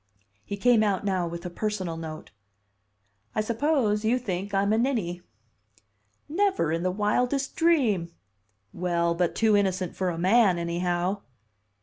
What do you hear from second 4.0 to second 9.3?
you think I'm a ninny." "Never in the wildest dream!" "Well,